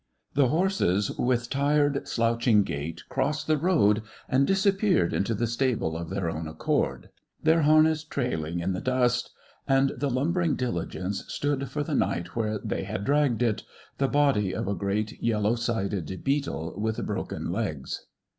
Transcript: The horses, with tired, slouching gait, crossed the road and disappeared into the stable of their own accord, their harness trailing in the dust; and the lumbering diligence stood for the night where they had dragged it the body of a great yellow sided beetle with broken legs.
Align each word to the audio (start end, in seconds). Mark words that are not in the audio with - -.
The 0.33 0.47
horses, 0.47 1.11
with 1.19 1.51
tired, 1.51 2.07
slouching 2.07 2.63
gait, 2.63 3.03
crossed 3.07 3.45
the 3.45 3.55
road 3.55 4.01
and 4.27 4.47
disappeared 4.47 5.13
into 5.13 5.35
the 5.35 5.45
stable 5.45 5.95
of 5.95 6.09
their 6.09 6.27
own 6.27 6.47
accord, 6.47 7.09
their 7.43 7.61
harness 7.61 8.03
trailing 8.03 8.61
in 8.61 8.73
the 8.73 8.81
dust; 8.81 9.29
and 9.67 9.91
the 9.95 10.09
lumbering 10.09 10.55
diligence 10.55 11.23
stood 11.27 11.69
for 11.69 11.83
the 11.83 11.93
night 11.93 12.35
where 12.35 12.57
they 12.57 12.83
had 12.83 13.05
dragged 13.05 13.43
it 13.43 13.61
the 13.99 14.07
body 14.07 14.53
of 14.55 14.67
a 14.67 14.73
great 14.73 15.21
yellow 15.21 15.53
sided 15.53 16.23
beetle 16.23 16.73
with 16.79 17.05
broken 17.05 17.51
legs. 17.51 18.07